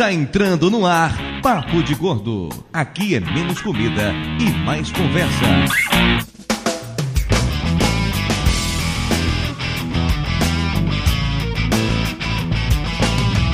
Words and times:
Está 0.00 0.14
entrando 0.14 0.70
no 0.70 0.86
ar 0.86 1.14
Papo 1.42 1.82
de 1.82 1.94
Gordo. 1.94 2.48
Aqui 2.72 3.16
é 3.16 3.20
menos 3.20 3.60
comida 3.60 4.14
e 4.40 4.50
mais 4.64 4.90
conversa. 4.90 5.44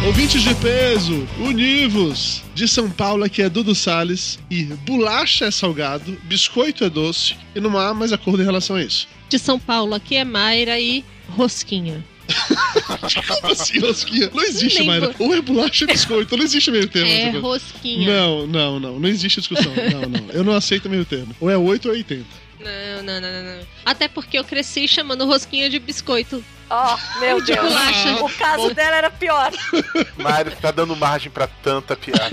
Ouvintes 0.07 0.43
de 0.43 0.55
peso, 0.55 1.27
univos! 1.41 2.45
De 2.55 2.69
São 2.69 2.89
Paulo 2.89 3.25
aqui 3.25 3.43
é 3.43 3.49
Dudu 3.49 3.75
Salles 3.75 4.39
e 4.49 4.67
bolacha 4.87 5.47
é 5.47 5.51
salgado, 5.51 6.17
biscoito 6.23 6.85
é 6.85 6.89
doce 6.89 7.35
e 7.57 7.61
não 7.61 7.77
há 7.77 7.93
mais 7.93 8.13
acordo 8.13 8.41
em 8.41 8.47
relação 8.47 8.77
a 8.77 8.83
isso. 8.85 9.09
De 9.29 9.37
São 9.37 9.59
Paulo 9.59 9.97
aqui 9.97 10.15
é 10.15 10.25
Mayra 10.25 10.79
e 10.79 11.05
rosquinha. 11.29 12.05
Assim, 13.51 13.79
rosquinha? 13.81 14.31
Não 14.35 14.43
existe, 14.43 14.83
Mayra. 14.85 15.09
bo- 15.17 15.25
Ou 15.25 15.35
é 15.35 15.41
bolacha 15.41 15.85
ou 15.85 15.91
é 15.91 15.93
biscoito, 15.93 16.37
não 16.37 16.45
existe 16.45 16.71
meio 16.71 16.89
termo. 16.89 17.11
É 17.11 17.31
rosquinha. 17.39 18.07
Não, 18.13 18.47
não, 18.47 18.81
não. 18.81 18.99
Não 19.01 19.09
existe 19.09 19.41
discussão. 19.41 19.73
Não, 19.75 20.01
não. 20.09 20.31
Eu 20.33 20.45
não 20.45 20.55
aceito 20.55 20.89
meio 20.89 21.05
termo. 21.05 21.35
Ou 21.41 21.51
é 21.51 21.57
8 21.57 21.89
ou 21.89 21.95
é 21.95 21.99
80. 21.99 22.25
Não, 22.59 23.03
não, 23.03 23.21
não, 23.21 23.33
não, 23.33 23.57
não. 23.59 23.67
Até 23.85 24.09
porque 24.09 24.39
eu 24.39 24.43
cresci 24.45 24.89
chamando 24.89 25.25
rosquinha 25.27 25.69
de 25.71 25.79
biscoito. 25.79 26.43
Oh, 26.69 27.21
meu 27.21 27.39
De 27.45 27.53
Deus. 27.53 27.65
bolacha. 27.69 28.25
O 28.25 28.31
caso 28.31 28.75
dela 28.75 28.97
era 28.97 29.11
pior. 29.11 29.53
Mário 30.19 30.51
tá 30.61 30.71
dando 30.73 30.97
margem 30.97 31.31
pra 31.31 31.47
tanta 31.47 31.95
piada. 31.95 32.31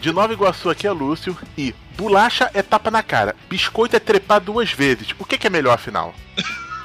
De 0.00 0.12
Nova 0.12 0.32
Iguaçu 0.32 0.68
aqui 0.70 0.86
é 0.86 0.90
Lúcio 0.90 1.36
e 1.56 1.74
bolacha 1.96 2.50
é 2.52 2.62
tapa 2.62 2.90
na 2.90 3.02
cara, 3.02 3.36
biscoito 3.48 3.94
é 3.96 4.00
trepar 4.00 4.40
duas 4.40 4.70
vezes. 4.72 5.08
O 5.18 5.24
que, 5.24 5.38
que 5.38 5.46
é 5.46 5.50
melhor 5.50 5.74
afinal? 5.74 6.14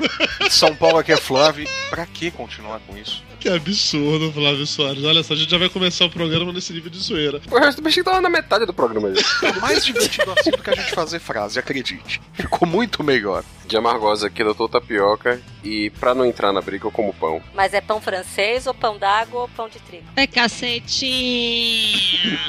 São 0.50 0.76
Paulo 0.76 0.98
aqui 0.98 1.12
é 1.12 1.18
Flávio. 1.18 1.68
Pra 1.90 2.06
que 2.06 2.32
continuar 2.32 2.80
com 2.82 2.98
isso? 2.98 3.24
Que 3.40 3.48
absurdo, 3.48 4.34
Flávio 4.34 4.68
Soares. 4.68 5.04
Olha 5.04 5.24
só, 5.24 5.34
a 5.34 5.38
gente 5.38 5.50
já 5.50 5.58
vai 5.58 5.70
começar 5.70 6.04
o 6.06 6.10
programa 6.10 6.52
nesse 6.52 6.74
nível 6.74 6.90
de 6.90 6.98
zoeira. 7.00 7.40
O 7.50 7.58
resto 7.58 7.82
do 7.82 7.86
bichinho 7.86 8.04
tava 8.04 8.20
na 8.20 8.30
metade 8.30 8.66
do 8.66 8.74
programa 8.74 9.08
aí. 9.08 9.14
É 9.50 9.54
mais 9.60 9.86
divertido 9.86 10.32
assim 10.38 10.52
do 10.52 10.58
que 10.58 10.70
a 10.70 10.76
gente 10.76 10.92
fazer 10.92 11.20
frase, 11.20 11.58
acredite. 11.58 12.22
Ficou 12.34 12.68
muito 12.68 13.02
melhor. 13.04 13.44
De 13.66 13.78
Amargosa 13.78 14.28
aqui, 14.28 14.44
doutor 14.44 14.68
Tapioca. 14.68 15.42
E 15.64 15.90
pra 15.92 16.14
não 16.14 16.26
entrar 16.26 16.52
na 16.52 16.62
briga, 16.62 16.88
eu 16.88 16.92
como 16.92 17.14
pão. 17.14 17.42
Mas 17.54 17.74
é 17.74 17.80
pão 17.80 18.02
francês 18.02 18.68
ou 18.68 18.74
pão 18.74 18.98
d'água 18.98 19.42
ou 19.42 19.48
pão 19.50 19.70
de 19.70 19.80
trigo? 19.80 20.04
É 20.16 20.28
cacetinho. 20.28 21.10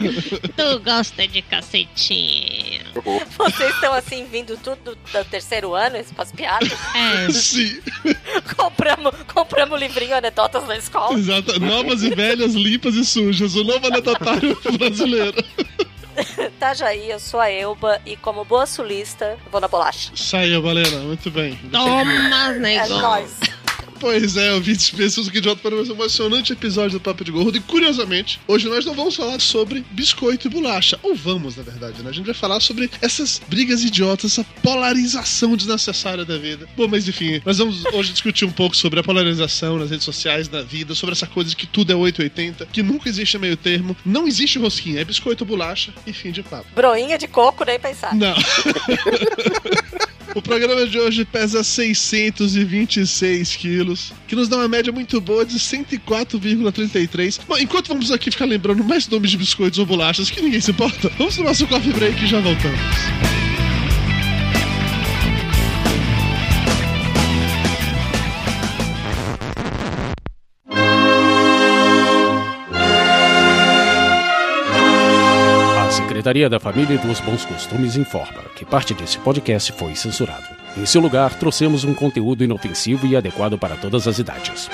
tu 0.57 0.81
gosta 0.81 1.29
de 1.29 1.43
cacetinho. 1.43 2.50
Vocês 3.37 3.75
estão 3.75 3.93
assim 3.93 4.25
vindo 4.25 4.57
tudo 4.57 4.97
do, 4.97 5.25
terceiro 5.27 5.75
ano, 5.75 5.97
essas 5.97 6.33
piadas? 6.33 6.73
É. 6.95 7.31
Sim, 7.33 7.81
compramos, 8.57 9.15
compramos 9.33 9.79
livrinho 9.81 10.15
Anedotas 10.17 10.67
na 10.67 10.77
escola. 10.77 11.19
exato. 11.19 11.59
Novas 11.61 12.03
e 12.03 12.15
velhas, 12.15 12.55
limpas 12.55 12.95
e 12.95 13.05
sujas. 13.05 13.55
O 13.55 13.65
novo 13.65 13.87
anedotário 13.87 14.59
brasileiro. 14.79 15.45
Itajaí, 16.39 17.11
eu 17.11 17.19
sou 17.19 17.41
a 17.41 17.51
Elba 17.51 18.01
e 18.05 18.17
como 18.17 18.45
boa 18.45 18.67
sulista, 18.67 19.39
eu 19.45 19.51
vou 19.51 19.61
na 19.61 19.69
bolacha. 19.69 20.11
Saiu, 20.15 20.61
Valena. 20.61 20.99
Muito 20.99 21.31
bem. 21.31 21.59
Toma, 21.71 22.03
É 22.13 22.59
negócio. 22.59 22.99
nóis. 22.99 23.31
Pois 24.01 24.35
é, 24.35 24.55
ouvintes 24.55 24.89
pessoas 24.89 25.29
aqui 25.29 25.43
de 25.43 25.47
volta 25.47 25.61
para 25.61 25.77
mais 25.77 25.91
um 25.91 25.93
emocionante 25.93 26.55
episódio 26.55 26.93
do 26.93 27.01
Papo 27.03 27.23
de 27.23 27.31
Gordo. 27.31 27.59
E 27.59 27.61
curiosamente, 27.61 28.41
hoje 28.49 28.67
nós 28.67 28.87
não 28.87 28.95
vamos 28.95 29.15
falar 29.15 29.39
sobre 29.39 29.85
biscoito 29.91 30.49
e 30.49 30.51
bolacha. 30.51 30.99
Ou 31.03 31.15
vamos, 31.15 31.57
na 31.57 31.63
verdade, 31.63 32.03
né? 32.03 32.09
A 32.09 32.13
gente 32.13 32.25
vai 32.25 32.35
falar 32.35 32.61
sobre 32.61 32.91
essas 33.03 33.43
brigas 33.47 33.85
idiotas, 33.85 34.33
essa 34.33 34.45
polarização 34.63 35.55
desnecessária 35.55 36.25
da 36.25 36.39
vida. 36.39 36.67
Bom, 36.75 36.89
mas 36.89 37.07
enfim, 37.07 37.43
nós 37.45 37.59
vamos 37.59 37.85
hoje 37.93 38.13
discutir 38.13 38.47
um 38.47 38.51
pouco 38.51 38.75
sobre 38.75 39.01
a 39.01 39.03
polarização 39.03 39.79
nas 39.79 39.91
redes 39.91 40.07
sociais, 40.07 40.49
na 40.49 40.63
vida, 40.63 40.95
sobre 40.95 41.13
essa 41.13 41.27
coisa 41.27 41.51
de 41.51 41.57
que 41.57 41.67
tudo 41.67 41.93
é 41.93 41.95
880, 41.95 42.67
que 42.73 42.83
nunca 42.83 43.07
existe 43.07 43.37
meio 43.37 43.57
termo, 43.57 43.95
não 44.03 44.27
existe 44.27 44.59
rosquinha, 44.59 45.03
é 45.03 45.05
biscoito 45.05 45.45
ou 45.45 45.49
bolacha 45.49 45.93
e 46.07 46.13
fim 46.15 46.31
de 46.31 46.43
papo. 46.43 46.65
Broinha 46.75 47.19
de 47.19 47.29
coco, 47.29 47.65
nem 47.67 47.79
pensar. 47.79 48.15
Não. 48.15 48.35
O 50.35 50.41
programa 50.41 50.87
de 50.87 50.99
hoje 50.99 51.25
pesa 51.25 51.65
626 51.65 53.57
quilos, 53.57 54.13
que 54.29 54.37
nos 54.37 54.49
dá 54.49 54.59
uma 54.59 54.69
média 54.69 54.93
muito 54.93 55.21
boa 55.21 55.45
de 55.45 55.59
104,33. 55.59 57.41
Bom, 57.49 57.59
enquanto 57.59 57.89
vamos 57.89 58.13
aqui 58.13 58.31
ficar 58.31 58.45
lembrando 58.45 58.85
mais 58.85 59.09
nomes 59.09 59.33
de 59.33 59.37
biscoitos 59.37 59.79
ou 59.79 59.87
bolachas, 59.87 60.31
que 60.31 60.41
ninguém 60.41 60.61
se 60.61 60.71
importa, 60.71 61.11
vamos 61.19 61.37
no 61.37 61.45
nosso 61.45 61.67
coffee 61.67 61.93
break 61.93 62.25
e 62.25 62.29
já 62.29 62.41
voltamos. 62.41 63.30
Secretaria 76.21 76.51
da 76.51 76.61
Família 76.61 76.97
e 76.97 76.99
dos 76.99 77.19
Bons 77.19 77.47
Costumes 77.47 77.97
informa 77.97 78.43
que 78.55 78.63
parte 78.63 78.93
desse 78.93 79.19
podcast 79.21 79.73
foi 79.73 79.95
censurado. 79.95 80.45
Em 80.77 80.85
seu 80.85 81.01
lugar, 81.01 81.33
trouxemos 81.33 81.83
um 81.83 81.95
conteúdo 81.95 82.45
inofensivo 82.45 83.07
e 83.07 83.17
adequado 83.17 83.57
para 83.57 83.75
todas 83.75 84.07
as 84.07 84.19
idades. 84.19 84.69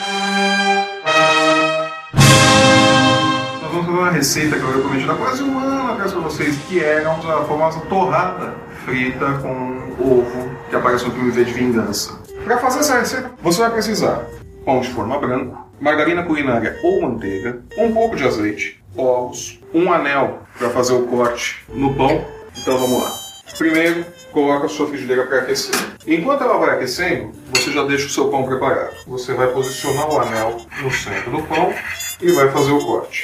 Nós 3.62 3.71
vamos 3.71 3.87
fazer 3.87 3.97
uma 3.97 4.11
receita 4.11 4.56
que 4.56 4.62
eu 4.62 4.77
recomendo 4.77 5.12
há 5.12 5.15
quase 5.15 5.45
um 5.45 5.56
ano 5.56 5.93
atrás 5.93 6.12
para 6.12 6.21
vocês, 6.23 6.56
que 6.69 6.83
é 6.83 7.05
a 7.05 7.45
famosa 7.45 7.79
torrada 7.83 8.53
frita 8.85 9.35
com 9.35 9.95
ovo, 10.01 10.51
que 10.69 10.75
aparece 10.75 11.05
no 11.05 11.12
filme 11.12 11.31
V 11.31 11.45
de 11.45 11.53
Vingança. 11.53 12.19
Para 12.43 12.59
fazer 12.59 12.81
essa 12.81 12.99
receita, 12.99 13.31
você 13.41 13.61
vai 13.61 13.71
precisar 13.71 14.27
pão 14.65 14.81
de 14.81 14.89
forma 14.89 15.17
branco, 15.21 15.71
margarina 15.81 16.25
culinária 16.25 16.77
ou 16.83 17.03
manteiga, 17.03 17.62
um 17.79 17.93
pouco 17.93 18.17
de 18.17 18.25
azeite, 18.25 18.85
ovos, 18.97 19.61
um 19.73 19.93
anel 19.93 20.43
para 20.59 20.71
fazer 20.71 20.95
o 20.95 21.07
corte 21.07 21.62
no 21.69 21.95
pão. 21.95 22.25
Então 22.57 22.79
vamos 22.79 23.03
lá. 23.03 23.12
Primeiro, 23.59 24.05
coloca 24.33 24.67
a 24.67 24.69
sua 24.69 24.87
frigideira 24.89 25.27
para 25.27 25.39
aquecer. 25.39 25.75
Enquanto 26.07 26.43
ela 26.43 26.59
vai 26.59 26.77
aquecendo, 26.77 27.33
você 27.55 27.73
já 27.73 27.85
deixa 27.85 28.06
o 28.06 28.11
seu 28.11 28.29
pão 28.29 28.45
preparado. 28.45 28.95
Você 29.06 29.33
vai 29.33 29.49
posicionar 29.49 30.11
o 30.11 30.21
anel 30.21 30.59
no 30.83 30.91
centro 30.91 31.31
do 31.31 31.43
pão 31.43 31.73
e 32.21 32.31
vai 32.33 32.51
fazer 32.51 32.73
o 32.73 32.85
corte 32.85 33.23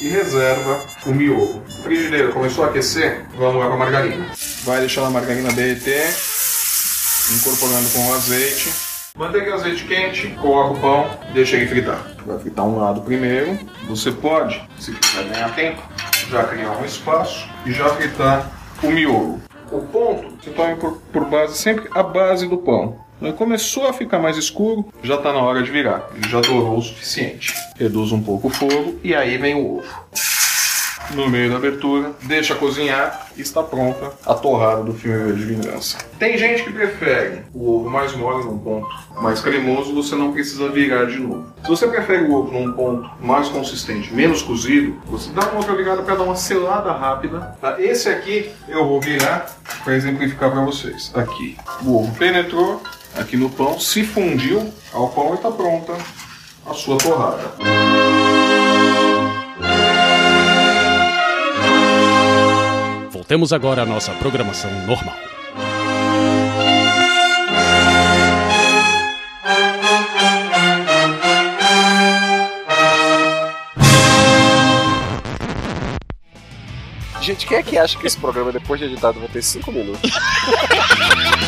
e 0.00 0.08
reserva 0.08 0.80
o 1.06 1.10
miolo. 1.10 1.62
A 1.66 1.82
frigideira 1.82 2.32
começou 2.32 2.64
a 2.64 2.68
aquecer, 2.68 3.26
vamos 3.36 3.60
lá 3.60 3.66
para 3.66 3.74
a 3.74 3.78
margarina. 3.78 4.26
Vai 4.64 4.80
deixar 4.80 5.06
a 5.06 5.10
margarina 5.10 5.52
derreter, 5.52 6.08
incorporando 7.36 7.88
com 7.90 8.08
o 8.08 8.14
azeite. 8.14 8.87
Manteiga 9.18 9.50
e 9.50 9.52
azeite 9.52 9.84
quente, 9.84 10.28
coloca 10.40 10.74
o 10.74 10.80
pão, 10.80 11.10
deixa 11.34 11.56
ele 11.56 11.66
fritar. 11.66 12.00
Vai 12.24 12.38
fritar 12.38 12.64
um 12.64 12.78
lado 12.78 13.00
primeiro. 13.00 13.58
Você 13.88 14.12
pode, 14.12 14.62
se 14.78 14.92
quiser 14.92 15.24
ganhar 15.24 15.52
tempo, 15.56 15.82
já 16.30 16.44
criar 16.44 16.70
um 16.78 16.84
espaço 16.84 17.48
e 17.66 17.72
já 17.72 17.88
fritar 17.88 18.48
o 18.80 18.88
miolo. 18.88 19.40
O 19.72 19.80
ponto, 19.80 20.38
você 20.40 20.50
tome 20.50 20.76
por, 20.76 21.02
por 21.12 21.24
base 21.24 21.58
sempre 21.58 21.90
a 21.92 22.00
base 22.00 22.46
do 22.46 22.58
pão. 22.58 22.96
Quando 23.18 23.34
começou 23.34 23.88
a 23.88 23.92
ficar 23.92 24.20
mais 24.20 24.36
escuro, 24.36 24.86
já 25.02 25.16
está 25.16 25.32
na 25.32 25.40
hora 25.40 25.64
de 25.64 25.70
virar. 25.72 26.08
Ele 26.14 26.28
já 26.28 26.40
dourou 26.40 26.78
o 26.78 26.82
suficiente. 26.82 27.52
Reduz 27.76 28.12
um 28.12 28.22
pouco 28.22 28.46
o 28.46 28.50
fogo 28.50 29.00
e 29.02 29.16
aí 29.16 29.36
vem 29.36 29.56
o 29.56 29.78
ovo. 29.78 30.27
No 31.14 31.28
meio 31.28 31.50
da 31.50 31.56
abertura, 31.56 32.12
deixa 32.22 32.54
cozinhar 32.54 33.28
e 33.36 33.40
está 33.40 33.62
pronta 33.62 34.12
a 34.26 34.34
torrada 34.34 34.82
do 34.82 34.92
filme 34.92 35.32
V 35.32 35.38
de 35.38 35.44
Vingança. 35.44 35.98
Tem 36.18 36.36
gente 36.36 36.64
que 36.64 36.72
prefere 36.72 37.44
o 37.54 37.76
ovo 37.76 37.90
mais 37.90 38.14
mole 38.14 38.44
num 38.44 38.58
ponto 38.58 38.88
mais 39.20 39.40
cremoso, 39.40 39.94
você 39.94 40.14
não 40.14 40.32
precisa 40.32 40.68
virar 40.68 41.06
de 41.06 41.18
novo. 41.18 41.46
Se 41.62 41.68
você 41.68 41.88
prefere 41.88 42.24
o 42.24 42.34
ovo 42.34 42.52
num 42.52 42.72
ponto 42.72 43.10
mais 43.20 43.48
consistente, 43.48 44.12
menos 44.12 44.42
cozido, 44.42 44.96
você 45.06 45.30
dá 45.30 45.46
uma 45.46 45.56
outra 45.56 45.74
virada 45.74 46.02
para 46.02 46.14
dar 46.14 46.24
uma 46.24 46.36
selada 46.36 46.92
rápida. 46.92 47.56
Tá? 47.60 47.80
Esse 47.80 48.08
aqui 48.08 48.50
eu 48.68 48.86
vou 48.86 49.00
virar 49.00 49.46
para 49.82 49.96
exemplificar 49.96 50.50
para 50.50 50.64
vocês. 50.64 51.10
Aqui, 51.14 51.56
o 51.82 52.00
ovo 52.00 52.14
penetrou 52.16 52.82
aqui 53.16 53.36
no 53.36 53.50
pão, 53.50 53.80
se 53.80 54.04
fundiu 54.04 54.72
ao 54.92 55.08
pão 55.08 55.32
e 55.32 55.34
está 55.34 55.50
pronta 55.50 55.94
a 56.66 56.74
sua 56.74 56.98
torrada. 56.98 57.54
Voltemos 63.28 63.52
agora 63.52 63.82
à 63.82 63.84
nossa 63.84 64.10
programação 64.12 64.70
normal. 64.86 65.14
Gente, 77.20 77.46
quem 77.46 77.58
é 77.58 77.62
que 77.62 77.76
acha 77.76 77.98
que 77.98 78.06
esse 78.06 78.16
programa, 78.16 78.50
depois 78.50 78.80
de 78.80 78.86
editado, 78.86 79.20
vai 79.20 79.28
ter 79.28 79.42
5 79.42 79.72
minutos? 79.72 80.10